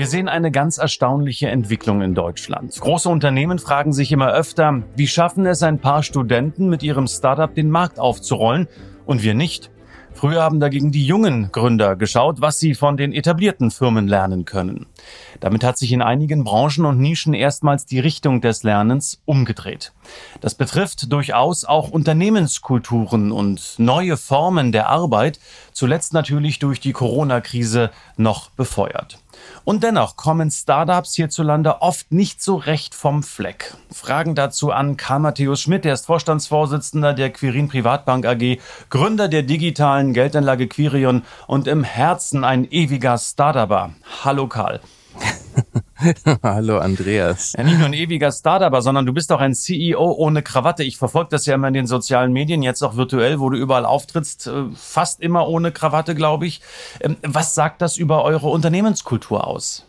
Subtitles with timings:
[0.00, 2.74] Wir sehen eine ganz erstaunliche Entwicklung in Deutschland.
[2.80, 7.54] Große Unternehmen fragen sich immer öfter, wie schaffen es ein paar Studenten mit ihrem Startup
[7.54, 8.66] den Markt aufzurollen
[9.04, 9.70] und wir nicht?
[10.14, 14.86] Früher haben dagegen die jungen Gründer geschaut, was sie von den etablierten Firmen lernen können.
[15.38, 19.92] Damit hat sich in einigen Branchen und Nischen erstmals die Richtung des Lernens umgedreht.
[20.40, 25.40] Das betrifft durchaus auch Unternehmenskulturen und neue Formen der Arbeit,
[25.72, 29.18] zuletzt natürlich durch die Corona-Krise noch befeuert.
[29.70, 33.76] Und dennoch kommen Startups hierzulande oft nicht so recht vom Fleck.
[33.92, 39.44] Fragen dazu an Karl Matthäus Schmidt, der ist Vorstandsvorsitzender der Quirin Privatbank AG, Gründer der
[39.44, 43.90] digitalen Geldanlage Quirion und im Herzen ein ewiger Startupper.
[44.24, 44.80] Hallo Karl.
[46.42, 47.54] Hallo Andreas.
[47.56, 50.82] Ja, nicht nur ein ewiger Startup, sondern du bist auch ein CEO ohne Krawatte.
[50.84, 53.84] Ich verfolge das ja immer in den sozialen Medien, jetzt auch virtuell, wo du überall
[53.84, 56.60] auftrittst, äh, fast immer ohne Krawatte, glaube ich.
[57.00, 59.86] Ähm, was sagt das über eure Unternehmenskultur aus?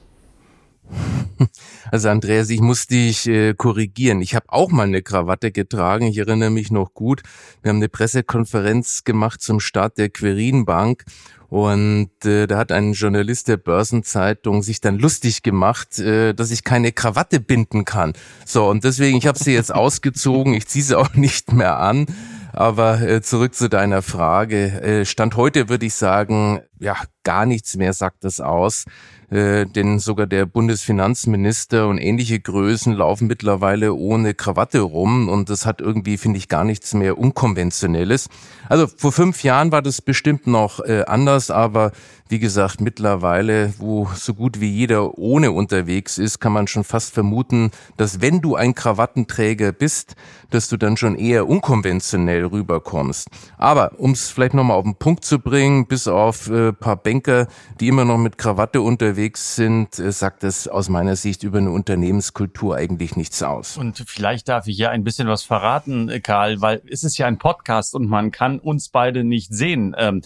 [1.90, 4.22] Also Andreas, ich muss dich äh, korrigieren.
[4.22, 6.06] Ich habe auch mal eine Krawatte getragen.
[6.06, 7.24] Ich erinnere mich noch gut.
[7.62, 11.04] Wir haben eine Pressekonferenz gemacht zum Start der Querinbank
[11.52, 16.64] und äh, da hat ein Journalist der Börsenzeitung sich dann lustig gemacht, äh, dass ich
[16.64, 18.14] keine Krawatte binden kann.
[18.46, 22.06] So, und deswegen, ich habe sie jetzt ausgezogen, ich ziehe sie auch nicht mehr an.
[22.54, 24.82] Aber äh, zurück zu deiner Frage.
[24.82, 28.86] Äh, Stand heute würde ich sagen, ja, gar nichts mehr sagt das aus.
[29.32, 35.66] Äh, denn sogar der Bundesfinanzminister und ähnliche Größen laufen mittlerweile ohne Krawatte rum und das
[35.66, 38.28] hat irgendwie, finde ich, gar nichts mehr Unkonventionelles.
[38.68, 41.94] Also vor fünf Jahren war das bestimmt noch äh, anders, aber
[42.28, 47.14] wie gesagt, mittlerweile, wo so gut wie jeder ohne unterwegs ist, kann man schon fast
[47.14, 50.16] vermuten, dass wenn du ein Krawattenträger bist,
[50.50, 53.28] dass du dann schon eher unkonventionell rüberkommst.
[53.58, 57.48] Aber um es vielleicht nochmal auf den Punkt zu bringen, bis auf äh, paar Banker,
[57.82, 61.72] die immer noch mit Krawatte unterwegs sind, äh, sagt das aus meiner Sicht über eine
[61.72, 63.78] Unternehmenskultur eigentlich nichts aus.
[63.78, 67.38] Und vielleicht darf ich hier ein bisschen was verraten, Karl, weil es ist ja ein
[67.38, 69.96] Podcast und man kann uns beide nicht sehen.
[69.98, 70.22] Ähm,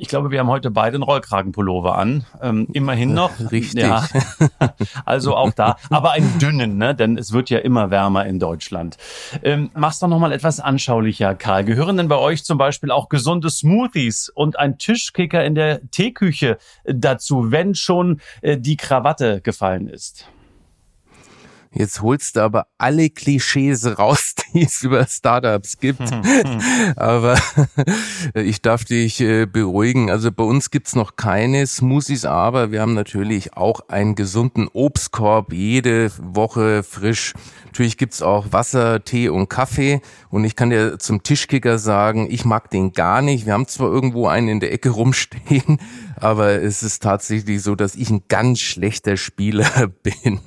[0.00, 2.24] ich glaube, wir haben heute beide einen Rollkragenpullover an.
[2.40, 3.38] Ähm, immerhin noch.
[3.52, 3.82] Richtig.
[3.82, 4.06] Ja.
[5.04, 5.76] Also auch da.
[5.90, 6.94] Aber einen dünnen, ne?
[6.94, 8.96] denn es wird ja immer wärmer in Deutschland.
[9.42, 11.64] Ähm, mach's doch nochmal etwas anschaulicher, Karl.
[11.64, 16.58] Gehören denn bei euch zum Beispiel auch gesunde Smoothies und ein Tischkicker in der Teeküche
[16.84, 20.26] dazu, wenn schon äh, die Krawatte gefallen ist?
[21.72, 26.02] Jetzt holst du aber alle Klischees raus, die es über Startups gibt.
[26.96, 27.38] aber
[28.34, 30.10] ich darf dich äh, beruhigen.
[30.10, 35.52] Also bei uns gibt's noch keine Smoothies, aber wir haben natürlich auch einen gesunden Obstkorb
[35.52, 37.34] jede Woche frisch.
[37.66, 40.00] Natürlich gibt's auch Wasser, Tee und Kaffee.
[40.28, 43.46] Und ich kann dir zum Tischkicker sagen, ich mag den gar nicht.
[43.46, 45.78] Wir haben zwar irgendwo einen in der Ecke rumstehen,
[46.20, 50.40] aber es ist tatsächlich so, dass ich ein ganz schlechter Spieler bin.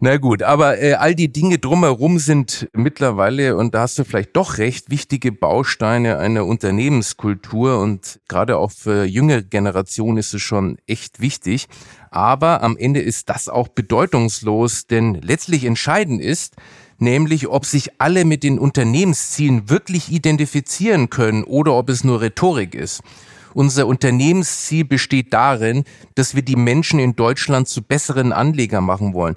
[0.00, 4.36] Na gut, aber äh, all die Dinge drumherum sind mittlerweile, und da hast du vielleicht
[4.36, 10.78] doch recht, wichtige Bausteine einer Unternehmenskultur und gerade auch für jüngere Generationen ist es schon
[10.86, 11.66] echt wichtig.
[12.10, 16.54] Aber am Ende ist das auch bedeutungslos, denn letztlich entscheidend ist,
[16.98, 22.74] nämlich ob sich alle mit den Unternehmenszielen wirklich identifizieren können oder ob es nur Rhetorik
[22.74, 23.02] ist.
[23.56, 25.84] Unser Unternehmensziel besteht darin,
[26.14, 29.34] dass wir die Menschen in Deutschland zu besseren Anleger machen wollen.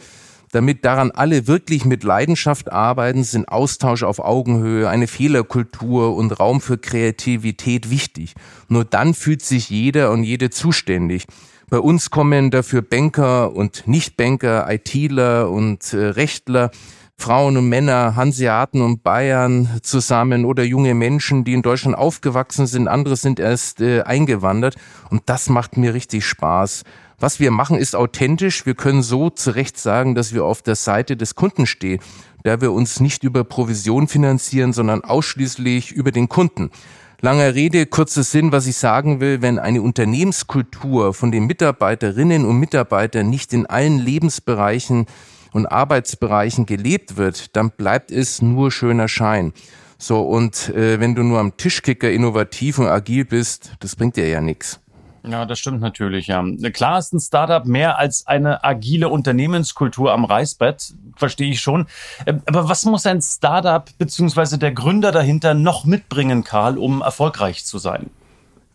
[0.52, 6.60] Damit daran alle wirklich mit Leidenschaft arbeiten, sind Austausch auf Augenhöhe, eine Fehlerkultur und Raum
[6.60, 8.34] für Kreativität wichtig.
[8.68, 11.24] Nur dann fühlt sich jeder und jede zuständig.
[11.70, 16.72] Bei uns kommen dafür Banker und Nichtbanker, ITler und äh, Rechtler,
[17.20, 22.88] Frauen und Männer, Hanseaten und Bayern zusammen oder junge Menschen, die in Deutschland aufgewachsen sind,
[22.88, 24.78] andere sind erst äh, eingewandert
[25.10, 26.84] und das macht mir richtig Spaß.
[27.20, 28.66] Was wir machen, ist authentisch.
[28.66, 32.00] Wir können so zurecht sagen, dass wir auf der Seite des Kunden stehen,
[32.44, 36.72] da wir uns nicht über Provision finanzieren, sondern ausschließlich über den Kunden.
[37.20, 42.58] Langer Rede, kurzer Sinn, was ich sagen will, wenn eine Unternehmenskultur von den Mitarbeiterinnen und
[42.58, 45.06] Mitarbeitern nicht in allen Lebensbereichen
[45.52, 49.54] und Arbeitsbereichen gelebt wird, dann bleibt es nur schöner Schein.
[49.98, 54.30] So, und äh, wenn du nur am Tischkicker innovativ und agil bist, das bringt dir
[54.30, 54.80] ja nichts.
[55.28, 56.44] Ja, das stimmt natürlich, ja.
[56.74, 61.88] Klar ist ein Startup mehr als eine agile Unternehmenskultur am Reißbrett, verstehe ich schon.
[62.26, 64.58] Ähm, aber was muss ein Startup bzw.
[64.58, 68.10] der Gründer dahinter noch mitbringen, Karl, um erfolgreich zu sein?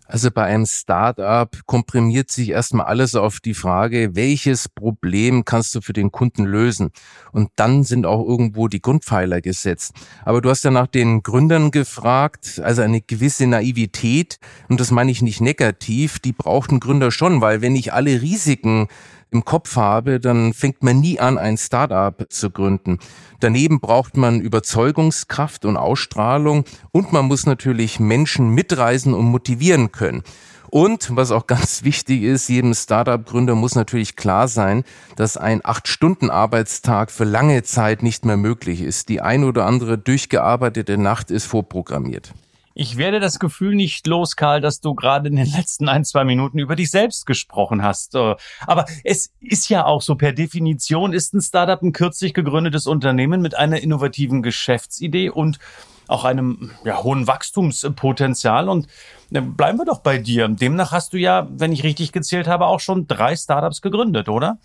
[0.06, 5.80] Also bei einem Startup komprimiert sich erstmal alles auf die Frage, welches Problem kannst du
[5.80, 6.90] für den Kunden lösen?
[7.32, 9.94] Und dann sind auch irgendwo die Grundpfeiler gesetzt.
[10.24, 15.10] Aber du hast ja nach den Gründern gefragt, also eine gewisse Naivität, und das meine
[15.10, 18.88] ich nicht negativ, die braucht ein Gründer schon, weil wenn ich alle Risiken
[19.34, 22.98] im Kopf habe, dann fängt man nie an, ein Startup zu gründen.
[23.40, 30.22] Daneben braucht man Überzeugungskraft und Ausstrahlung und man muss natürlich Menschen mitreisen und motivieren können.
[30.70, 34.84] Und was auch ganz wichtig ist, jedem Startup-Gründer muss natürlich klar sein,
[35.16, 39.08] dass ein Acht-Stunden-Arbeitstag für lange Zeit nicht mehr möglich ist.
[39.08, 42.32] Die ein oder andere durchgearbeitete Nacht ist vorprogrammiert.
[42.76, 46.24] Ich werde das Gefühl nicht los, Karl, dass du gerade in den letzten ein, zwei
[46.24, 48.16] Minuten über dich selbst gesprochen hast.
[48.16, 48.34] Äh,
[48.66, 53.40] aber es ist ja auch so, per Definition ist ein Startup ein kürzlich gegründetes Unternehmen
[53.40, 55.60] mit einer innovativen Geschäftsidee und
[56.08, 58.68] auch einem ja, hohen Wachstumspotenzial.
[58.68, 58.88] Und
[59.30, 60.48] äh, bleiben wir doch bei dir.
[60.48, 64.58] Demnach hast du ja, wenn ich richtig gezählt habe, auch schon drei Startups gegründet, oder?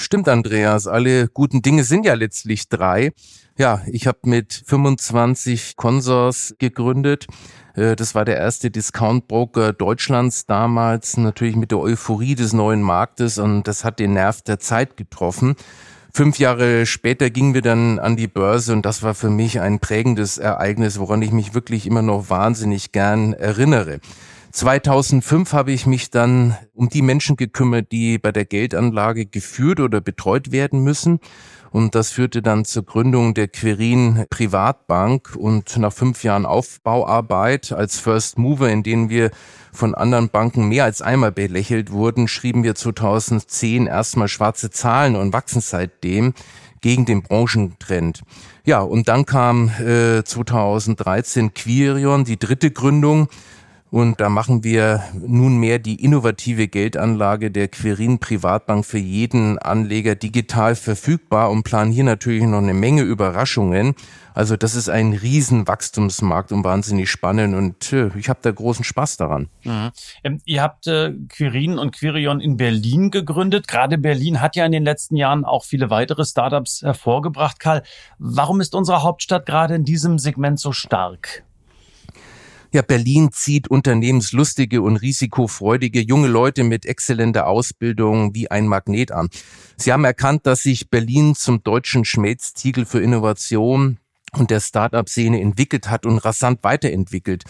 [0.00, 0.86] Stimmt, Andreas.
[0.86, 3.12] Alle guten Dinge sind ja letztlich drei.
[3.58, 7.26] Ja, ich habe mit 25 Consors gegründet.
[7.74, 13.36] Äh, das war der erste Discount-Broker Deutschlands damals, natürlich mit der Euphorie des neuen Marktes
[13.36, 15.54] und das hat den Nerv der Zeit getroffen.
[16.14, 19.80] Fünf Jahre später gingen wir dann an die Börse und das war für mich ein
[19.80, 24.00] prägendes Ereignis, woran ich mich wirklich immer noch wahnsinnig gern erinnere.
[24.52, 30.00] 2005 habe ich mich dann um die Menschen gekümmert, die bei der Geldanlage geführt oder
[30.00, 31.20] betreut werden müssen.
[31.70, 38.00] Und das führte dann zur Gründung der Querin Privatbank und nach fünf Jahren Aufbauarbeit als
[38.00, 39.30] First Mover, in denen wir
[39.72, 45.32] von anderen Banken mehr als einmal belächelt wurden, schrieben wir 2010 erstmal schwarze Zahlen und
[45.32, 46.34] wachsen seitdem
[46.80, 48.22] gegen den Branchentrend.
[48.64, 53.28] Ja, und dann kam äh, 2013 Quirion, die dritte Gründung,
[53.90, 60.76] und da machen wir nunmehr die innovative Geldanlage der Querin Privatbank für jeden Anleger digital
[60.76, 63.94] verfügbar und planen hier natürlich noch eine Menge Überraschungen.
[64.32, 69.48] Also das ist ein Riesenwachstumsmarkt und wahnsinnig spannend und ich habe da großen Spaß daran.
[69.64, 69.90] Mhm.
[70.22, 73.66] Ähm, ihr habt äh, Quirin und Quirion in Berlin gegründet.
[73.66, 77.58] Gerade Berlin hat ja in den letzten Jahren auch viele weitere Startups hervorgebracht.
[77.58, 77.82] Karl,
[78.18, 81.42] warum ist unsere Hauptstadt gerade in diesem Segment so stark?
[82.72, 89.28] Ja, Berlin zieht unternehmenslustige und risikofreudige junge Leute mit exzellenter Ausbildung wie ein Magnet an.
[89.76, 93.98] Sie haben erkannt, dass sich Berlin zum deutschen Schmelztiegel für Innovation
[94.38, 97.42] und der Start-up-Szene entwickelt hat und rasant weiterentwickelt.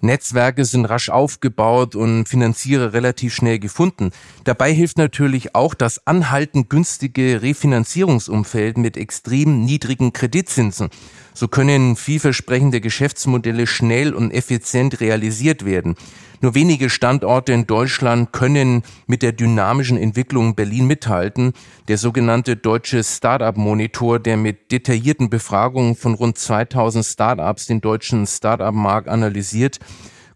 [0.00, 4.10] Netzwerke sind rasch aufgebaut und Finanzierer relativ schnell gefunden.
[4.44, 10.90] Dabei hilft natürlich auch das anhaltend günstige Refinanzierungsumfeld mit extrem niedrigen Kreditzinsen.
[11.34, 15.96] So können vielversprechende Geschäftsmodelle schnell und effizient realisiert werden.
[16.40, 21.54] Nur wenige Standorte in Deutschland können mit der dynamischen Entwicklung Berlin mithalten.
[21.88, 28.26] Der sogenannte deutsche Startup Monitor, der mit detaillierten Befragungen von rund 2000 Startups den deutschen
[28.26, 29.80] Startup-Markt analysiert,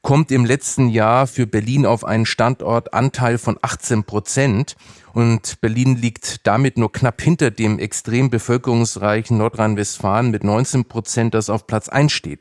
[0.09, 4.75] kommt im letzten Jahr für Berlin auf einen Standortanteil von 18 Prozent.
[5.13, 11.51] Und Berlin liegt damit nur knapp hinter dem extrem bevölkerungsreichen Nordrhein-Westfalen mit 19 Prozent, das
[11.51, 12.41] auf Platz 1 steht.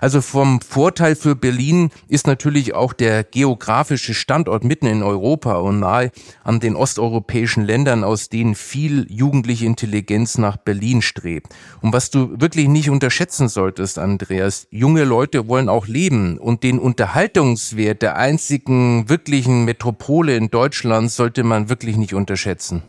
[0.00, 5.80] Also vom Vorteil für Berlin ist natürlich auch der geografische Standort mitten in Europa und
[5.80, 6.10] nahe
[6.42, 11.54] an den osteuropäischen Ländern, aus denen viel jugendliche Intelligenz nach Berlin strebt.
[11.82, 16.78] Und was du wirklich nicht unterschätzen solltest, Andreas, junge Leute wollen auch leben und den
[16.78, 22.82] Unterhaltungswert der einzigen wirklichen Metropole in Deutschland sollte man wirklich nicht unterschätzen.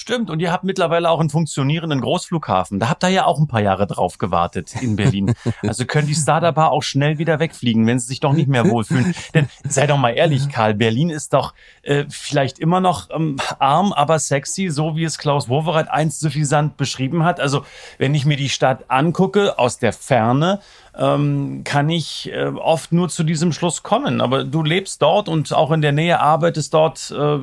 [0.00, 2.78] Stimmt, und ihr habt mittlerweile auch einen funktionierenden Großflughafen.
[2.78, 5.34] Da habt ihr ja auch ein paar Jahre drauf gewartet in Berlin.
[5.62, 9.12] Also können die Startupper auch schnell wieder wegfliegen, wenn sie sich doch nicht mehr wohlfühlen.
[9.34, 11.52] Denn sei doch mal ehrlich, Karl, Berlin ist doch
[11.82, 16.76] äh, vielleicht immer noch ähm, arm, aber sexy, so wie es Klaus Wowereit einst suffisant
[16.76, 17.40] beschrieben hat.
[17.40, 17.64] Also
[17.98, 20.60] wenn ich mir die Stadt angucke aus der Ferne,
[20.98, 24.20] ähm, kann ich äh, oft nur zu diesem Schluss kommen.
[24.20, 27.38] Aber du lebst dort und auch in der Nähe arbeitest dort, äh,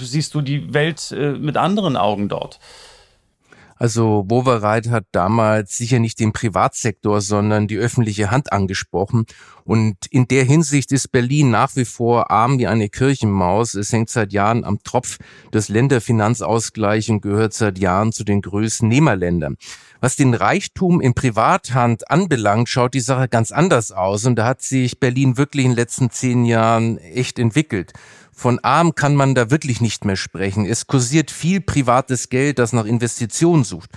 [0.00, 2.58] siehst du die Welt äh, mit anderen Augen dort.
[3.84, 9.26] Also Wovereit hat damals sicher nicht den Privatsektor, sondern die öffentliche Hand angesprochen.
[9.62, 13.74] Und in der Hinsicht ist Berlin nach wie vor arm wie eine Kirchenmaus.
[13.74, 15.18] Es hängt seit Jahren am Tropf
[15.52, 19.58] des Länderfinanzausgleichs und gehört seit Jahren zu den größten Nehmerländern.
[20.00, 24.24] Was den Reichtum in Privathand anbelangt, schaut die Sache ganz anders aus.
[24.24, 27.92] Und da hat sich Berlin wirklich in den letzten zehn Jahren echt entwickelt.
[28.34, 30.66] Von arm kann man da wirklich nicht mehr sprechen.
[30.66, 33.90] Es kursiert viel privates Geld, das nach Investitionen sucht.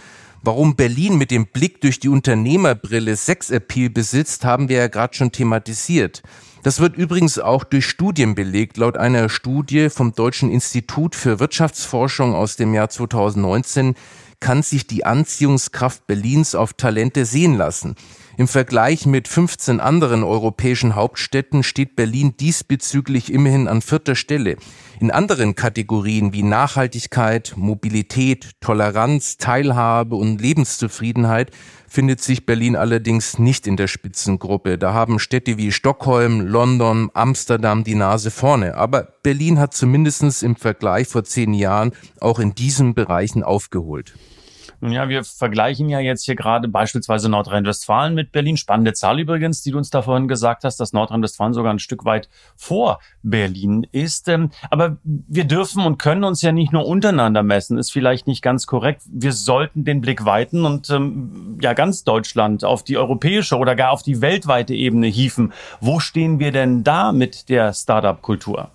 [0.44, 5.32] Warum Berlin mit dem Blick durch die Unternehmerbrille Sexappeal besitzt, haben wir ja gerade schon
[5.32, 6.22] thematisiert.
[6.64, 8.78] Das wird übrigens auch durch Studien belegt.
[8.78, 13.96] Laut einer Studie vom Deutschen Institut für Wirtschaftsforschung aus dem Jahr 2019
[14.40, 17.96] kann sich die Anziehungskraft Berlins auf Talente sehen lassen.
[18.40, 24.58] Im Vergleich mit 15 anderen europäischen Hauptstädten steht Berlin diesbezüglich immerhin an vierter Stelle.
[25.00, 31.50] In anderen Kategorien wie Nachhaltigkeit, Mobilität, Toleranz, Teilhabe und Lebenszufriedenheit
[31.88, 34.78] findet sich Berlin allerdings nicht in der Spitzengruppe.
[34.78, 38.76] Da haben Städte wie Stockholm, London, Amsterdam die Nase vorne.
[38.76, 44.14] Aber Berlin hat zumindest im Vergleich vor zehn Jahren auch in diesen Bereichen aufgeholt.
[44.80, 48.58] Nun ja, wir vergleichen ja jetzt hier gerade beispielsweise Nordrhein-Westfalen mit Berlin.
[48.58, 52.06] Spannende Zahl übrigens, die du uns da vorhin gesagt hast, dass Nordrhein-Westfalen sogar ein Stück
[52.06, 54.28] weit vor Berlin ist.
[54.28, 58.44] Ähm, aber wir dürfen und können uns ja nicht nur untereinander messen, ist vielleicht nicht
[58.44, 59.02] ganz korrekt.
[59.12, 63.92] Wir sollten den Blick weiten und ähm, ja ganz Deutschland auf die europäische oder gar
[63.92, 65.54] auf die weltweite Ebene hieven.
[65.82, 68.70] Wo stehen wir denn da mit der Startup-Kultur?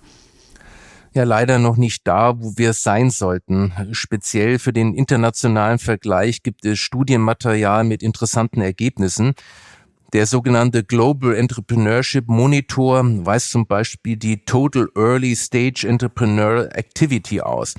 [1.15, 3.73] Ja leider noch nicht da, wo wir sein sollten.
[3.93, 9.35] Speziell für den internationalen Vergleich gibt es Studienmaterial mit interessanten Ergebnissen.
[10.13, 17.75] Der sogenannte Global Entrepreneurship Monitor weist zum Beispiel die Total Early Stage Entrepreneur Activity aus.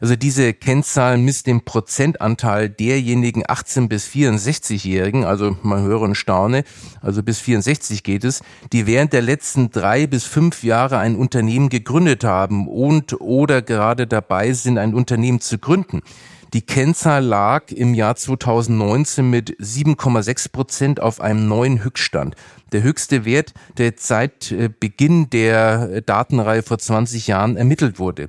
[0.00, 6.64] Also diese Kennzahl misst den Prozentanteil derjenigen 18 bis 64-Jährigen, also man höre und staune,
[7.00, 11.68] also bis 64 geht es, die während der letzten drei bis fünf Jahre ein Unternehmen
[11.68, 16.02] gegründet haben und oder gerade dabei sind, ein Unternehmen zu gründen.
[16.54, 22.36] Die Kennzahl lag im Jahr 2019 mit 7,6 Prozent auf einem neuen Höchststand.
[22.72, 28.28] Der höchste Wert, der seit äh, Beginn der Datenreihe vor 20 Jahren ermittelt wurde.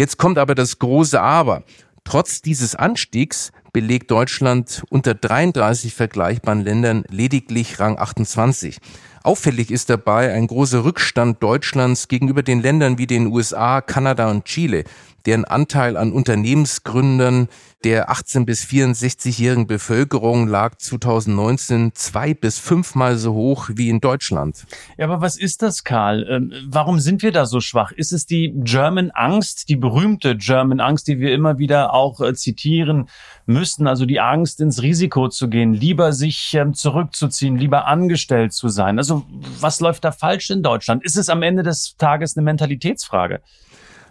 [0.00, 1.62] Jetzt kommt aber das große Aber.
[2.04, 8.78] Trotz dieses Anstiegs belegt Deutschland unter 33 vergleichbaren Ländern lediglich Rang 28.
[9.22, 14.46] Auffällig ist dabei ein großer Rückstand Deutschlands gegenüber den Ländern wie den USA, Kanada und
[14.46, 14.84] Chile,
[15.26, 17.48] deren Anteil an Unternehmensgründern
[17.82, 24.66] der 18 bis 64-jährigen Bevölkerung lag 2019 zwei bis fünfmal so hoch wie in Deutschland.
[24.98, 26.26] Ja, aber was ist das, Karl?
[26.28, 27.90] Ähm, warum sind wir da so schwach?
[27.92, 32.34] Ist es die German Angst, die berühmte German Angst, die wir immer wieder auch äh,
[32.34, 33.08] zitieren
[33.46, 33.86] müssten?
[33.86, 38.98] Also die Angst, ins Risiko zu gehen, lieber sich ähm, zurückzuziehen, lieber angestellt zu sein.
[38.98, 39.24] Also
[39.58, 41.02] was läuft da falsch in Deutschland?
[41.02, 43.40] Ist es am Ende des Tages eine Mentalitätsfrage?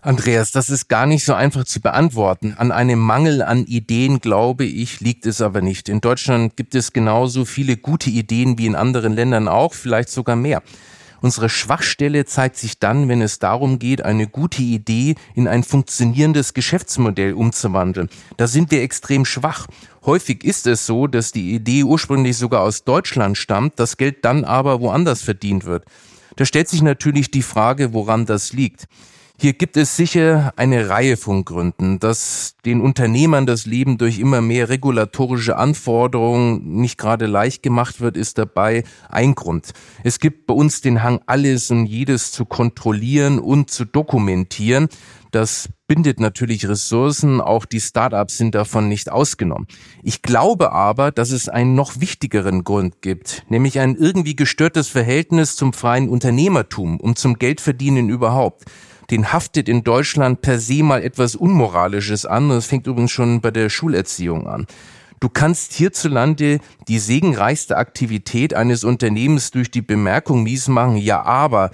[0.02, 2.54] Andreas, das ist gar nicht so einfach zu beantworten.
[2.58, 5.90] An einem Mangel an Ideen, glaube ich, liegt es aber nicht.
[5.90, 10.38] In Deutschland gibt es genauso viele gute Ideen wie in anderen Ländern auch, vielleicht sogar
[10.38, 10.64] mehr.
[11.22, 16.54] Unsere Schwachstelle zeigt sich dann, wenn es darum geht, eine gute Idee in ein funktionierendes
[16.54, 18.08] Geschäftsmodell umzuwandeln.
[18.38, 19.68] Da sind wir extrem schwach.
[20.06, 24.46] Häufig ist es so, dass die Idee ursprünglich sogar aus Deutschland stammt, das Geld dann
[24.46, 25.84] aber woanders verdient wird.
[26.38, 28.88] Da stellt sich natürlich die Frage, woran das liegt.
[29.42, 34.42] Hier gibt es sicher eine Reihe von Gründen, dass den Unternehmern das Leben durch immer
[34.42, 39.72] mehr regulatorische Anforderungen nicht gerade leicht gemacht wird, ist dabei ein Grund.
[40.04, 44.90] Es gibt bei uns den Hang, alles und jedes zu kontrollieren und zu dokumentieren.
[45.32, 49.68] Das bindet natürlich Ressourcen, auch die Startups sind davon nicht ausgenommen.
[50.04, 55.56] Ich glaube aber, dass es einen noch wichtigeren Grund gibt, nämlich ein irgendwie gestörtes Verhältnis
[55.56, 58.66] zum freien Unternehmertum und zum Geldverdienen überhaupt
[59.12, 62.50] den haftet in Deutschland per se mal etwas Unmoralisches an.
[62.50, 64.68] Das fängt übrigens schon bei der Schulerziehung an.
[65.20, 71.72] Du kannst hierzulande die segenreichste Aktivität eines Unternehmens durch die Bemerkung mies machen, ja aber,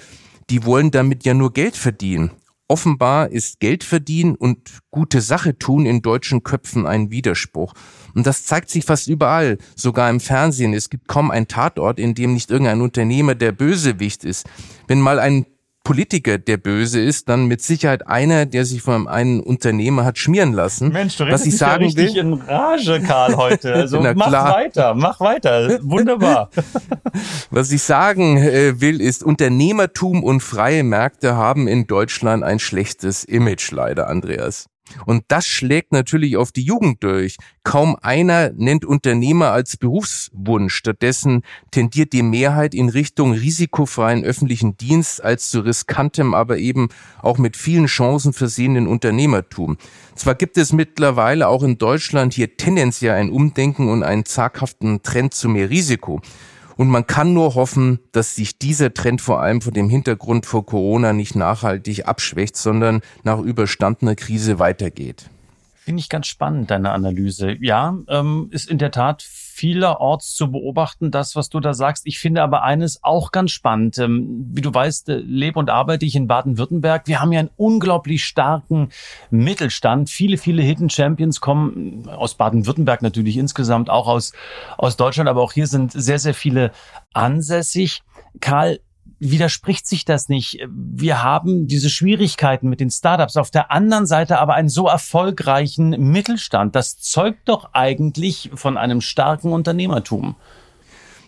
[0.50, 2.32] die wollen damit ja nur Geld verdienen.
[2.68, 7.74] Offenbar ist Geld verdienen und gute Sache tun in deutschen Köpfen ein Widerspruch.
[8.16, 10.74] Und das zeigt sich fast überall, sogar im Fernsehen.
[10.74, 14.48] Es gibt kaum einen Tatort, in dem nicht irgendein Unternehmer der Bösewicht ist.
[14.88, 15.46] Wenn mal ein
[15.86, 20.52] Politiker der Böse ist, dann mit Sicherheit einer, der sich von einem Unternehmer hat schmieren
[20.52, 20.90] lassen.
[20.90, 23.74] Mensch, du redest ich sagen ja richtig will, in Rage, Karl, heute.
[23.86, 25.80] Also mach weiter, mach weiter.
[25.84, 26.50] Wunderbar.
[27.52, 33.24] Was ich sagen äh, will, ist, Unternehmertum und freie Märkte haben in Deutschland ein schlechtes
[33.24, 34.66] Image leider, Andreas.
[35.06, 37.38] Und das schlägt natürlich auf die Jugend durch.
[37.64, 40.76] Kaum einer nennt Unternehmer als Berufswunsch.
[40.76, 46.90] Stattdessen tendiert die Mehrheit in Richtung risikofreien öffentlichen Dienst als zu riskantem, aber eben
[47.22, 49.78] auch mit vielen Chancen versehenen Unternehmertum.
[50.16, 55.34] Zwar gibt es mittlerweile auch in Deutschland hier tendenziell ein Umdenken und einen zaghaften Trend
[55.34, 56.22] zu mehr Risiko.
[56.78, 60.66] Und man kann nur hoffen, dass sich dieser Trend vor allem vor dem Hintergrund vor
[60.66, 65.30] Corona nicht nachhaltig abschwächt, sondern nach überstandener Krise weitergeht.
[65.76, 67.56] Finde ich ganz spannend, deine Analyse.
[67.62, 69.22] Ja, ähm, ist in der Tat
[69.56, 72.06] vielerorts zu beobachten, das, was du da sagst.
[72.06, 73.98] Ich finde aber eines auch ganz spannend.
[73.98, 77.08] Ähm, wie du weißt, äh, lebe und arbeite ich in Baden-Württemberg.
[77.08, 78.90] Wir haben ja einen unglaublich starken
[79.30, 80.10] Mittelstand.
[80.10, 84.34] Viele, viele Hidden Champions kommen aus Baden-Württemberg natürlich insgesamt, auch aus,
[84.78, 86.72] aus Deutschland, aber auch hier sind sehr, sehr viele
[87.14, 88.04] ansässig.
[88.42, 88.80] Karl,
[89.32, 90.60] widerspricht sich das nicht.
[90.70, 95.90] Wir haben diese Schwierigkeiten mit den Startups, auf der anderen Seite aber einen so erfolgreichen
[96.12, 96.76] Mittelstand.
[96.76, 100.36] Das zeugt doch eigentlich von einem starken Unternehmertum.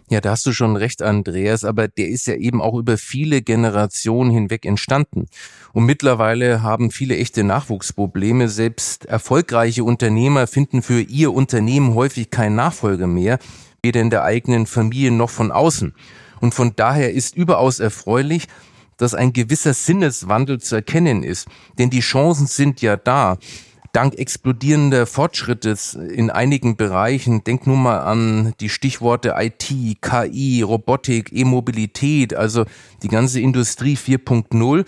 [0.09, 3.41] Ja, da hast du schon recht, Andreas, aber der ist ja eben auch über viele
[3.41, 5.25] Generationen hinweg entstanden.
[5.73, 8.47] Und mittlerweile haben viele echte Nachwuchsprobleme.
[8.47, 13.37] Selbst erfolgreiche Unternehmer finden für ihr Unternehmen häufig keinen Nachfolger mehr,
[13.83, 15.93] weder in der eigenen Familie noch von außen.
[16.41, 18.47] Und von daher ist überaus erfreulich,
[18.97, 21.47] dass ein gewisser Sinneswandel zu erkennen ist.
[21.77, 23.37] Denn die Chancen sind ja da.
[23.93, 25.75] Dank explodierender Fortschritte
[26.13, 32.65] in einigen Bereichen, denk nur mal an die Stichworte IT, KI, Robotik, E-Mobilität, also
[33.01, 34.85] die ganze Industrie 4.0,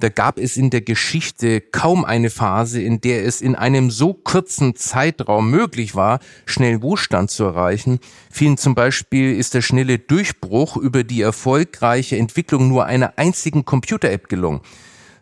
[0.00, 4.14] da gab es in der Geschichte kaum eine Phase, in der es in einem so
[4.14, 8.00] kurzen Zeitraum möglich war, schnell Wohlstand zu erreichen.
[8.30, 14.28] Vielen zum Beispiel ist der schnelle Durchbruch über die erfolgreiche Entwicklung nur einer einzigen Computer-App
[14.28, 14.60] gelungen.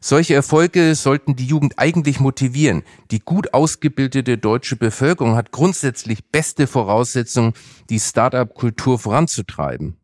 [0.01, 2.85] Solche Erfolge sollten die Jugend eigentlich motivieren.
[3.11, 7.53] Die gut ausgebildete deutsche Bevölkerung hat grundsätzlich beste Voraussetzungen,
[7.91, 9.97] die Start-up-Kultur voranzutreiben.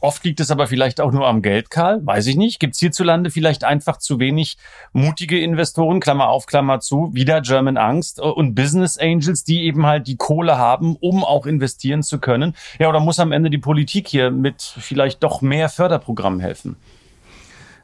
[0.00, 2.04] Oft liegt es aber vielleicht auch nur am Geld, Karl.
[2.04, 2.60] Weiß ich nicht.
[2.60, 4.56] Gibt es hierzulande vielleicht einfach zu wenig
[4.92, 10.06] mutige Investoren, Klammer auf, Klammer zu, wieder German Angst und Business Angels, die eben halt
[10.06, 12.54] die Kohle haben, um auch investieren zu können?
[12.78, 16.76] Ja, oder muss am Ende die Politik hier mit vielleicht doch mehr Förderprogrammen helfen?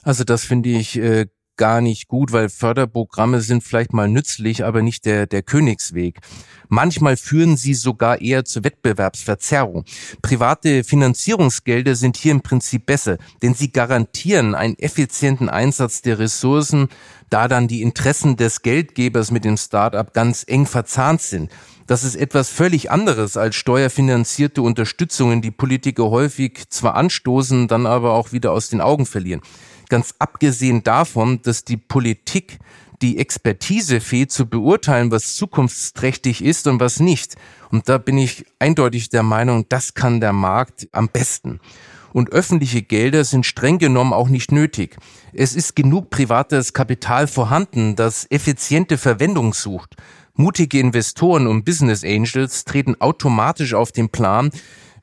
[0.02, 1.26] Also das finde ich äh,
[1.56, 6.20] gar nicht gut, weil Förderprogramme sind vielleicht mal nützlich, aber nicht der, der Königsweg.
[6.68, 9.84] Manchmal führen sie sogar eher zur Wettbewerbsverzerrung.
[10.22, 16.88] Private Finanzierungsgelder sind hier im Prinzip besser, denn sie garantieren einen effizienten Einsatz der Ressourcen,
[17.30, 21.50] da dann die Interessen des Geldgebers mit dem Start-up ganz eng verzahnt sind.
[21.86, 28.12] Das ist etwas völlig anderes als steuerfinanzierte Unterstützungen, die Politiker häufig zwar anstoßen, dann aber
[28.14, 29.40] auch wieder aus den Augen verlieren.
[29.88, 32.58] Ganz abgesehen davon, dass die Politik
[33.02, 37.36] die Expertise fehlt, zu beurteilen, was zukunftsträchtig ist und was nicht.
[37.70, 41.60] Und da bin ich eindeutig der Meinung, das kann der Markt am besten.
[42.12, 44.96] Und öffentliche Gelder sind streng genommen auch nicht nötig.
[45.34, 49.96] Es ist genug privates Kapital vorhanden, das effiziente Verwendung sucht.
[50.34, 54.50] Mutige Investoren und Business Angels treten automatisch auf den Plan,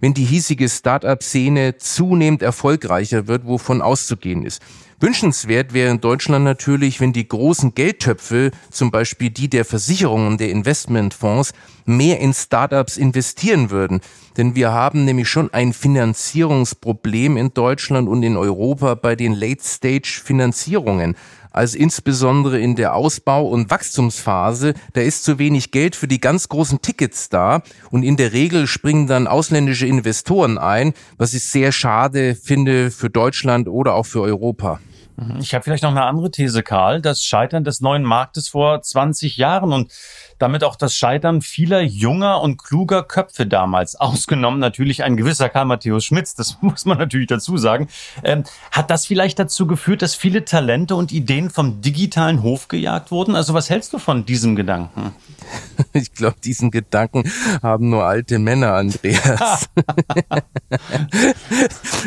[0.03, 4.61] wenn die hiesige Start-up-Szene zunehmend erfolgreicher wird, wovon auszugehen ist.
[4.99, 10.41] Wünschenswert wäre in Deutschland natürlich, wenn die großen Geldtöpfe, zum Beispiel die der Versicherungen und
[10.41, 11.53] der Investmentfonds,
[11.85, 14.01] mehr in Startups investieren würden.
[14.35, 21.15] Denn wir haben nämlich schon ein Finanzierungsproblem in Deutschland und in Europa bei den Late-Stage-Finanzierungen
[21.53, 26.49] also insbesondere in der Ausbau- und Wachstumsphase, da ist zu wenig Geld für die ganz
[26.49, 27.61] großen Tickets da
[27.91, 33.09] und in der Regel springen dann ausländische Investoren ein, was ich sehr schade finde für
[33.09, 34.79] Deutschland oder auch für Europa.
[35.15, 35.37] Mhm.
[35.39, 37.01] Ich habe vielleicht noch eine andere These, Karl.
[37.01, 39.91] Das Scheitern des neuen Marktes vor 20 Jahren und
[40.39, 45.65] damit auch das Scheitern vieler junger und kluger Köpfe damals, ausgenommen natürlich ein gewisser Karl
[45.65, 47.87] Matthäus Schmitz, das muss man natürlich dazu sagen,
[48.23, 53.11] ähm, hat das vielleicht dazu geführt, dass viele Talente und Ideen vom digitalen Hof gejagt
[53.11, 53.35] wurden?
[53.35, 55.13] Also was hältst du von diesem Gedanken?
[55.95, 57.23] Ich glaube, diesen Gedanken
[57.61, 59.69] haben nur alte Männer, Andreas.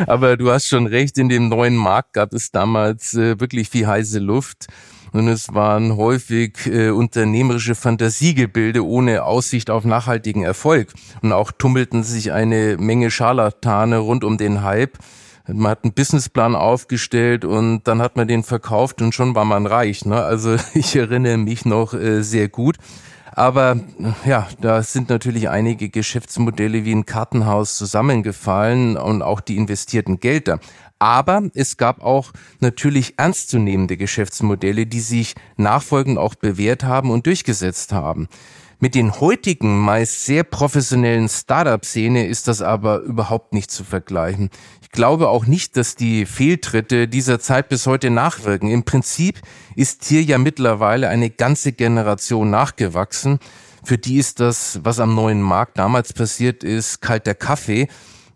[0.06, 3.86] Aber du hast schon recht, in dem neuen Markt gab es damals äh, wirklich viel
[3.86, 4.66] heiße Luft.
[5.12, 10.92] Und es waren häufig äh, unternehmerische Fantasiegebilde ohne Aussicht auf nachhaltigen Erfolg.
[11.22, 14.98] Und auch tummelten sich eine Menge Scharlatane rund um den Hype.
[15.48, 19.66] Man hat einen Businessplan aufgestellt und dann hat man den verkauft und schon war man
[19.66, 20.04] reich.
[20.04, 20.22] Ne?
[20.22, 22.76] Also ich erinnere mich noch äh, sehr gut.
[23.36, 23.78] Aber
[24.24, 30.58] ja, da sind natürlich einige Geschäftsmodelle wie ein Kartenhaus zusammengefallen und auch die investierten Gelder.
[30.98, 37.92] Aber es gab auch natürlich ernstzunehmende Geschäftsmodelle, die sich nachfolgend auch bewährt haben und durchgesetzt
[37.92, 38.28] haben.
[38.78, 44.48] Mit den heutigen, meist sehr professionellen Startup-Szene ist das aber überhaupt nicht zu vergleichen.
[44.96, 48.70] Ich glaube auch nicht, dass die Fehltritte dieser Zeit bis heute nachwirken.
[48.70, 49.42] Im Prinzip
[49.74, 53.38] ist hier ja mittlerweile eine ganze Generation nachgewachsen.
[53.84, 57.88] Für die ist das, was am neuen Markt damals passiert ist, kalter Kaffee.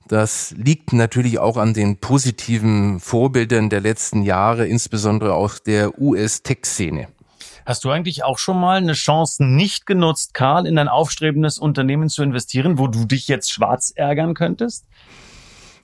[0.07, 7.09] Das liegt natürlich auch an den positiven Vorbildern der letzten Jahre, insbesondere auch der US-Tech-Szene.
[7.65, 12.11] Hast du eigentlich auch schon mal eine Chance nicht genutzt, Karl, in ein aufstrebendes Unternehmen
[12.11, 14.85] zu investieren, wo du dich jetzt schwarz ärgern könntest?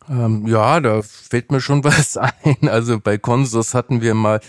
[0.09, 2.69] Ähm, ja, da fällt mir schon was ein.
[2.69, 4.41] Also bei Consus hatten wir mal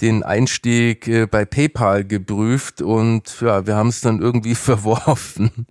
[0.00, 5.66] den Einstieg äh, bei PayPal geprüft und ja, wir haben es dann irgendwie verworfen.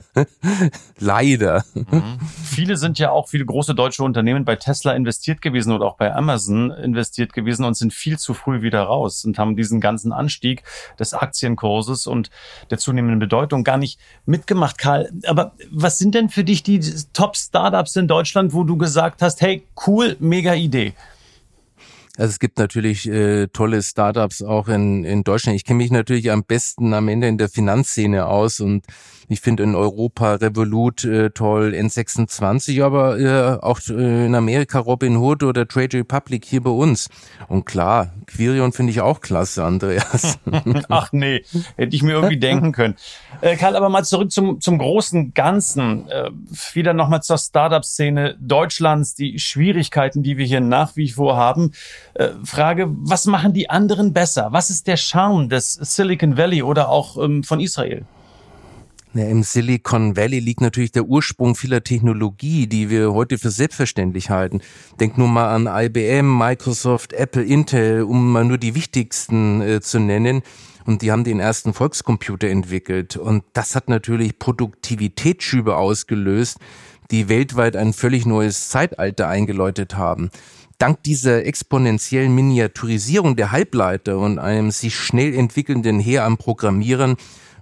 [0.98, 1.66] Leider.
[1.74, 2.20] Mhm.
[2.44, 6.14] Viele sind ja auch viele große deutsche Unternehmen bei Tesla investiert gewesen oder auch bei
[6.14, 10.64] Amazon investiert gewesen und sind viel zu früh wieder raus und haben diesen ganzen Anstieg
[10.98, 12.30] des Aktienkurses und
[12.70, 15.12] der zunehmenden Bedeutung gar nicht mitgemacht, Karl.
[15.26, 16.80] Aber was sind denn für dich die
[17.12, 20.94] Top-Startups in Deutschland, wo du gesagt hast, hey, cool, mega Idee?
[22.16, 25.56] Also es gibt natürlich äh, tolle Startups auch in, in Deutschland.
[25.56, 28.86] Ich kenne mich natürlich am besten am Ende in der Finanzszene aus und
[29.30, 35.18] ich finde in Europa Revolut äh, toll, N26, aber äh, auch äh, in Amerika Robin
[35.18, 37.10] Hood oder Trade Republic hier bei uns.
[37.48, 40.38] Und klar, Quirion finde ich auch klasse, Andreas.
[40.90, 41.44] Ach nee,
[41.78, 42.96] hätte ich mir irgendwie denken können.
[43.42, 46.08] Äh, Karl, aber mal zurück zum, zum großen Ganzen.
[46.10, 46.30] Äh,
[46.74, 51.72] wieder nochmal zur Startup-Szene Deutschlands, die Schwierigkeiten, die wir hier nach wie vor haben.
[52.16, 54.50] Äh, Frage, was machen die anderen besser?
[54.52, 58.06] Was ist der Charme des Silicon Valley oder auch ähm, von Israel?
[59.16, 64.32] Ja, Im Silicon Valley liegt natürlich der Ursprung vieler Technologie, die wir heute für selbstverständlich
[64.32, 64.62] halten.
[65.00, 70.00] Denk nur mal an IBM, Microsoft, Apple, Intel, um mal nur die wichtigsten äh, zu
[70.00, 70.42] nennen.
[70.86, 73.16] Und die haben den ersten Volkscomputer entwickelt.
[73.16, 76.58] Und das hat natürlich Produktivitätsschübe ausgelöst,
[77.12, 80.32] die weltweit ein völlig neues Zeitalter eingeläutet haben.
[80.84, 87.16] Dank dieser exponentiellen Miniaturisierung der Halbleiter und einem sich schnell entwickelnden Heer am Programmieren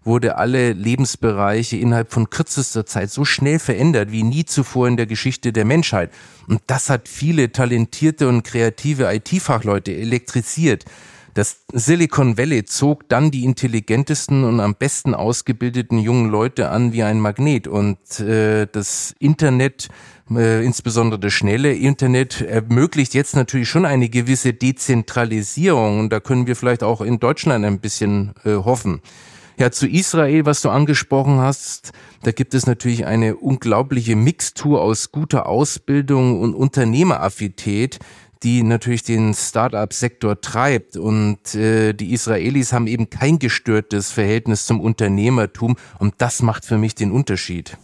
[0.03, 5.05] wurde alle Lebensbereiche innerhalb von kürzester Zeit so schnell verändert wie nie zuvor in der
[5.05, 6.11] Geschichte der Menschheit.
[6.47, 10.85] Und das hat viele talentierte und kreative IT-Fachleute elektrisiert.
[11.33, 17.03] Das Silicon Valley zog dann die intelligentesten und am besten ausgebildeten jungen Leute an wie
[17.03, 17.67] ein Magnet.
[17.67, 19.87] Und äh, das Internet,
[20.29, 25.99] äh, insbesondere das schnelle Internet, ermöglicht jetzt natürlich schon eine gewisse Dezentralisierung.
[25.99, 29.01] Und da können wir vielleicht auch in Deutschland ein bisschen äh, hoffen.
[29.57, 31.91] Ja, zu Israel, was du angesprochen hast,
[32.23, 37.99] da gibt es natürlich eine unglaubliche Mixtur aus guter Ausbildung und Unternehmeraffität,
[38.43, 40.97] die natürlich den Start-up-Sektor treibt.
[40.97, 45.77] Und äh, die Israelis haben eben kein gestörtes Verhältnis zum Unternehmertum.
[45.99, 47.77] Und das macht für mich den Unterschied.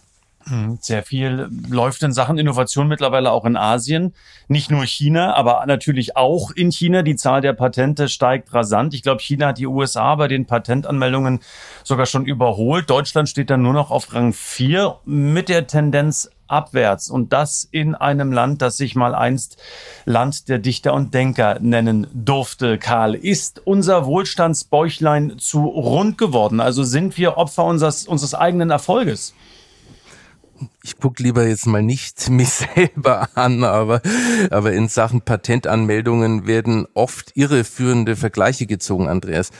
[0.48, 4.14] Hm, sehr viel läuft in Sachen Innovation mittlerweile auch in Asien.
[4.48, 7.02] Nicht nur China, aber natürlich auch in China.
[7.02, 8.94] Die Zahl der Patente steigt rasant.
[8.94, 11.40] Ich glaube, China hat die USA bei den Patentanmeldungen
[11.84, 12.88] sogar schon überholt.
[12.88, 17.08] Deutschland steht dann nur noch auf Rang 4 mit der Tendenz abwärts.
[17.10, 19.56] Und das in einem Land, das sich mal einst
[20.04, 22.78] Land der Dichter und Denker nennen durfte.
[22.78, 26.60] Karl, ist unser Wohlstandsbäuchlein zu rund geworden?
[26.60, 29.34] Also sind wir Opfer unseres, unseres eigenen Erfolges?
[30.82, 34.00] ich gucke lieber jetzt mal nicht mich selber an, aber,
[34.50, 39.50] aber in Sachen Patentanmeldungen werden oft irreführende Vergleiche gezogen, Andreas.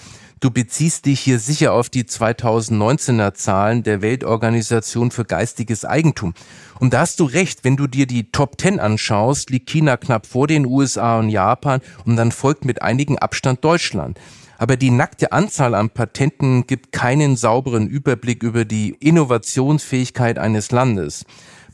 [0.40, 6.34] Du beziehst dich hier sicher auf die 2019er Zahlen der Weltorganisation für geistiges Eigentum.
[6.78, 10.26] Und da hast du recht, wenn du dir die Top 10 anschaust, liegt China knapp
[10.26, 14.20] vor den USA und Japan und dann folgt mit einigen Abstand Deutschland.
[14.58, 21.24] Aber die nackte Anzahl an Patenten gibt keinen sauberen Überblick über die Innovationsfähigkeit eines Landes.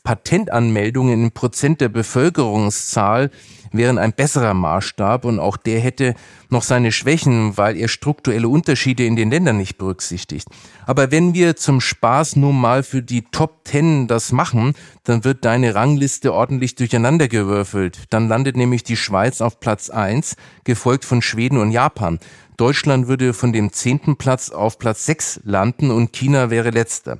[0.05, 3.31] Patentanmeldungen in Prozent der Bevölkerungszahl
[3.73, 6.15] wären ein besserer Maßstab und auch der hätte
[6.51, 10.47] noch seine Schwächen, weil er strukturelle Unterschiede in den Ländern nicht berücksichtigt.
[10.87, 15.45] Aber wenn wir zum Spaß nun mal für die Top Ten das machen, dann wird
[15.45, 18.05] deine Rangliste ordentlich durcheinandergewürfelt.
[18.11, 22.21] Dann landet nämlich die Schweiz auf Platz eins, gefolgt von Schweden und Japan.
[22.59, 27.19] Deutschland würde von dem zehnten Platz auf Platz sechs landen und China wäre letzter.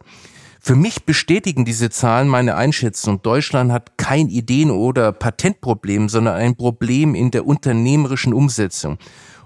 [0.67, 3.21] Für mich bestätigen diese Zahlen meine Einschätzung.
[3.21, 8.97] Deutschland hat kein Ideen- oder Patentproblem, sondern ein Problem in der unternehmerischen Umsetzung.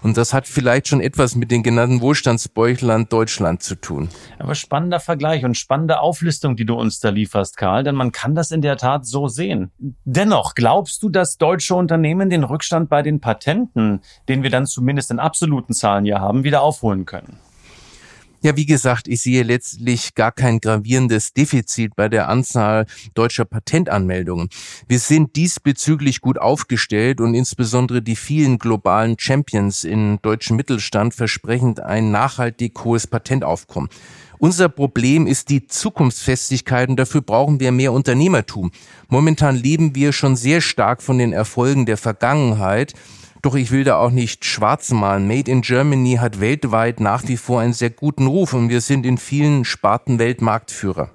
[0.01, 4.11] Und das hat vielleicht schon etwas mit den genannten Wohlstandsbeuchlern Deutschland zu tun.
[4.39, 8.37] Aber spannender Vergleich und spannende Auflistung, die du uns da lieferst, Karl, denn man kann
[8.37, 9.73] das in der Tat so sehen.
[10.05, 15.11] Dennoch, glaubst du, dass deutsche Unternehmen den Rückstand bei den Patenten, den wir dann zumindest
[15.11, 17.41] in absoluten Zahlen ja haben, wieder aufholen können?
[18.41, 24.49] Ja, wie gesagt, ich sehe letztlich gar kein gravierendes Defizit bei der Anzahl deutscher Patentanmeldungen.
[24.87, 31.81] Wir sind diesbezüglich gut aufgestellt und insbesondere die vielen globalen Champions im deutschen Mittelstand versprechen
[31.81, 33.91] ein nachhaltig hohes Patentaufkommen.
[34.39, 38.71] Unser Problem ist die Zukunftsfestigkeit und dafür brauchen wir mehr Unternehmertum.
[39.09, 42.95] Momentan leben wir schon sehr stark von den Erfolgen der Vergangenheit
[43.49, 45.27] doch ich will da auch nicht schwarz malen.
[45.27, 49.07] Made in Germany hat weltweit nach wie vor einen sehr guten Ruf und wir sind
[49.07, 51.13] in vielen Sparten Weltmarktführer.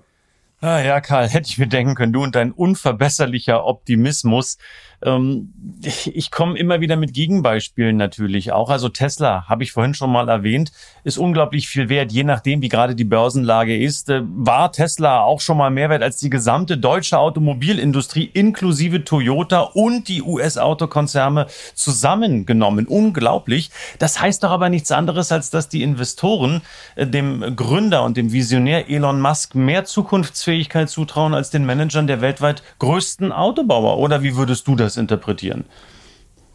[0.59, 4.57] Ah ja, Karl, hätte ich mir denken können, du und dein unverbesserlicher Optimismus.
[5.05, 8.69] Ähm, ich, komme immer wieder mit Gegenbeispielen natürlich auch.
[8.69, 10.71] Also Tesla, habe ich vorhin schon mal erwähnt,
[11.03, 14.09] ist unglaublich viel wert, je nachdem, wie gerade die Börsenlage ist.
[14.09, 19.61] Äh, war Tesla auch schon mal mehr wert als die gesamte deutsche Automobilindustrie inklusive Toyota
[19.61, 22.87] und die US-Autokonzerne zusammengenommen.
[22.87, 23.71] Unglaublich.
[23.99, 26.61] Das heißt doch aber nichts anderes, als dass die Investoren
[26.95, 32.21] äh, dem Gründer und dem Visionär Elon Musk mehr Zukunftsfähigkeit zutrauen als den Managern der
[32.21, 33.97] weltweit größten Autobauer.
[33.97, 35.65] Oder wie würdest du das das interpretieren.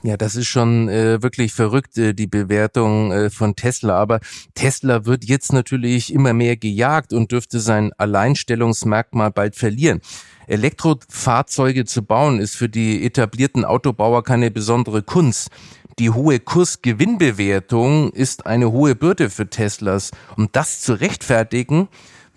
[0.05, 3.97] Ja, das ist schon äh, wirklich verrückt, äh, die Bewertung äh, von Tesla.
[3.99, 4.21] Aber
[4.55, 10.01] Tesla wird jetzt natürlich immer mehr gejagt und dürfte sein Alleinstellungsmerkmal bald verlieren.
[10.47, 15.49] Elektrofahrzeuge zu bauen ist für die etablierten Autobauer keine besondere Kunst.
[15.99, 20.13] Die hohe Kursgewinnbewertung ist eine hohe Bürde für Teslas.
[20.37, 21.89] Um das zu rechtfertigen,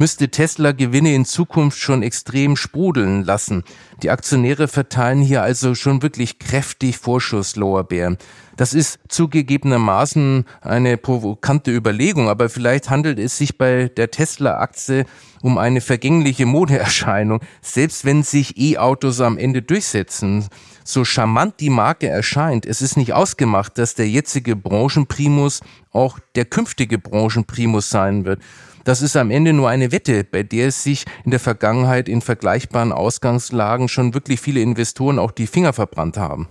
[0.01, 3.63] müsste Tesla Gewinne in Zukunft schon extrem sprudeln lassen.
[4.01, 8.17] Die Aktionäre verteilen hier also schon wirklich kräftig Vorschusslorbeeren.
[8.57, 15.05] Das ist zugegebenermaßen eine provokante Überlegung, aber vielleicht handelt es sich bei der Tesla-Aktie
[15.43, 20.47] um eine vergängliche Modeerscheinung, selbst wenn sich E-Autos am Ende durchsetzen.
[20.83, 25.61] So charmant die Marke erscheint, es ist nicht ausgemacht, dass der jetzige Branchenprimus
[25.91, 28.41] auch der künftige Branchenprimus sein wird.
[28.83, 32.21] Das ist am Ende nur eine Wette, bei der es sich in der Vergangenheit in
[32.21, 36.47] vergleichbaren Ausgangslagen schon wirklich viele Investoren auch die Finger verbrannt haben.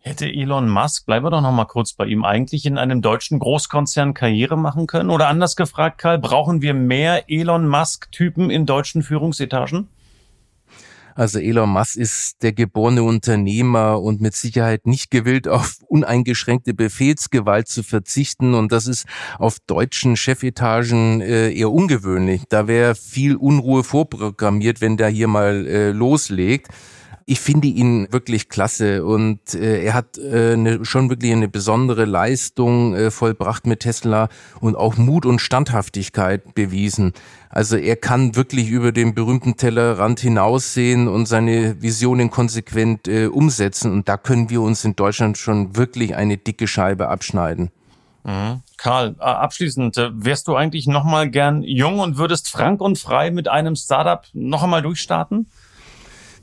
[0.00, 3.38] Hätte Elon Musk, bleiben wir doch noch mal kurz bei ihm, eigentlich in einem deutschen
[3.38, 5.10] Großkonzern Karriere machen können?
[5.10, 9.88] Oder anders gefragt, Karl, brauchen wir mehr Elon Musk-Typen in deutschen Führungsetagen?
[11.18, 17.66] Also Elon Musk ist der geborene Unternehmer und mit Sicherheit nicht gewillt, auf uneingeschränkte Befehlsgewalt
[17.66, 18.54] zu verzichten.
[18.54, 19.04] Und das ist
[19.36, 22.42] auf deutschen Chefetagen äh, eher ungewöhnlich.
[22.48, 26.68] Da wäre viel Unruhe vorprogrammiert, wenn der hier mal äh, loslegt
[27.28, 32.06] ich finde ihn wirklich klasse und äh, er hat äh, ne, schon wirklich eine besondere
[32.06, 37.12] Leistung äh, vollbracht mit Tesla und auch Mut und Standhaftigkeit bewiesen.
[37.50, 43.92] Also er kann wirklich über den berühmten Tellerrand hinaussehen und seine Visionen konsequent äh, umsetzen
[43.92, 47.70] und da können wir uns in Deutschland schon wirklich eine dicke Scheibe abschneiden.
[48.24, 48.62] Mhm.
[48.78, 52.98] Karl, äh, abschließend, äh, wärst du eigentlich noch mal gern jung und würdest frank und
[52.98, 55.46] frei mit einem Startup noch einmal durchstarten?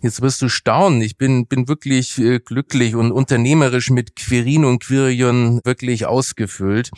[0.01, 1.01] Jetzt wirst du staunen.
[1.01, 6.91] Ich bin, bin wirklich äh, glücklich und unternehmerisch mit Quirin und Quirion wirklich ausgefüllt.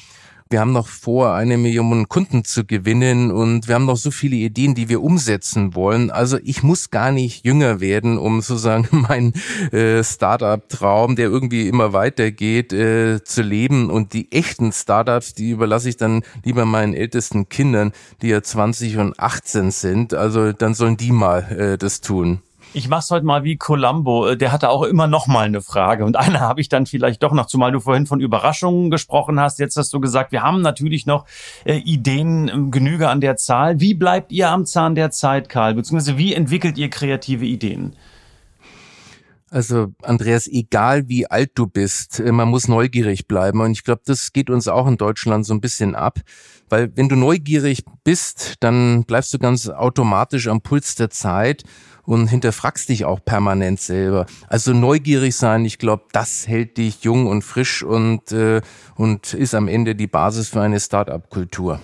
[0.50, 4.38] Wir haben noch vor, eine Million Kunden zu gewinnen und wir haben noch so viele
[4.38, 6.10] Ideen, die wir umsetzen wollen.
[6.10, 9.34] Also ich muss gar nicht jünger werden, um sozusagen meinen
[9.74, 13.90] äh, Startup-Traum, der irgendwie immer weitergeht, äh, zu leben.
[13.90, 18.98] Und die echten Startups, die überlasse ich dann lieber meinen ältesten Kindern, die ja 20
[19.00, 20.14] und 18 sind.
[20.14, 22.42] Also dann sollen die mal äh, das tun.
[22.74, 24.28] Ich mach's heute mal wie Columbo.
[24.28, 26.06] Äh, der hatte auch immer noch mal eine Frage.
[26.06, 29.60] Und eine habe ich dann vielleicht doch noch, zumal du vorhin von Überraschungen gesprochen hast.
[29.60, 31.26] Jetzt hast du gesagt, wir haben natürlich noch
[31.66, 33.80] äh, Ideen, äh, Genüge an der Zahl.
[33.80, 35.74] Wie bleibt ihr am Zahn der Zeit, Karl?
[35.76, 37.96] Beziehungsweise wie entwickelt ihr kreative Ideen?
[39.50, 43.62] Also Andreas, egal wie alt du bist, äh, man muss neugierig bleiben.
[43.62, 46.20] Und ich glaube, das geht uns auch in Deutschland so ein bisschen ab.
[46.70, 51.64] Weil wenn du neugierig bist, dann bleibst du ganz automatisch am Puls der Zeit
[52.08, 54.26] und hinterfragst dich auch permanent selber.
[54.48, 58.62] Also neugierig sein, ich glaube, das hält dich jung und frisch und, äh,
[58.96, 61.82] und ist am Ende die Basis für eine Start-up-Kultur.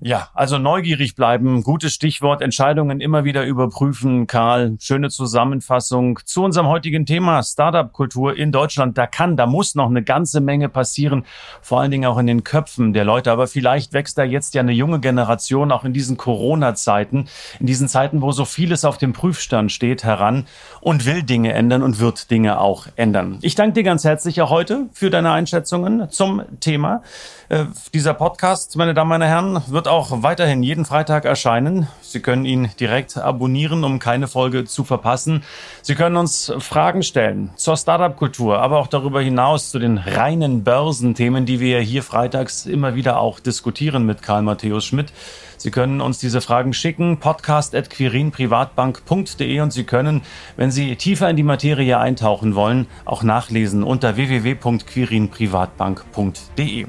[0.00, 4.26] Ja, also neugierig bleiben, gutes Stichwort, Entscheidungen immer wieder überprüfen.
[4.26, 8.98] Karl, schöne Zusammenfassung zu unserem heutigen Thema Startup-Kultur in Deutschland.
[8.98, 11.24] Da kann, da muss noch eine ganze Menge passieren,
[11.62, 13.32] vor allen Dingen auch in den Köpfen der Leute.
[13.32, 17.28] Aber vielleicht wächst da jetzt ja eine junge Generation auch in diesen Corona-Zeiten,
[17.58, 20.46] in diesen Zeiten, wo so vieles auf dem Prüfstand steht, heran
[20.82, 23.38] und will Dinge ändern und wird Dinge auch ändern.
[23.40, 27.02] Ich danke dir ganz herzlich auch heute für deine Einschätzungen zum Thema.
[27.48, 31.86] Äh, dieser Podcast, meine Damen und Herren, wird wird auch weiterhin jeden Freitag erscheinen.
[32.00, 35.44] Sie können ihn direkt abonnieren, um keine Folge zu verpassen.
[35.82, 41.46] Sie können uns Fragen stellen zur Startup-Kultur, aber auch darüber hinaus zu den reinen Börsenthemen,
[41.46, 45.12] die wir hier freitags immer wieder auch diskutieren mit Karl Matthäus Schmidt.
[45.56, 50.22] Sie können uns diese Fragen schicken, podcast.quirinprivatbank.de und Sie können,
[50.56, 56.86] wenn Sie tiefer in die Materie eintauchen wollen, auch nachlesen unter www.quirinprivatbank.de.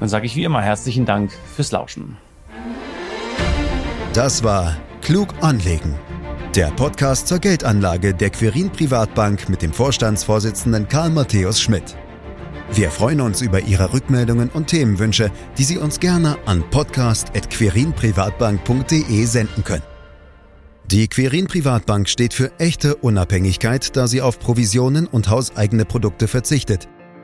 [0.00, 2.16] Dann sage ich wie immer herzlichen Dank fürs Lauschen.
[4.12, 5.94] Das war Klug anlegen.
[6.54, 11.96] Der Podcast zur Geldanlage der Quirin Privatbank mit dem Vorstandsvorsitzenden Karl Matthäus Schmidt.
[12.72, 19.62] Wir freuen uns über Ihre Rückmeldungen und Themenwünsche, die Sie uns gerne an podcast.querinprivatbank.de senden
[19.64, 19.84] können.
[20.90, 26.88] Die Quirin Privatbank steht für echte Unabhängigkeit, da sie auf Provisionen und hauseigene Produkte verzichtet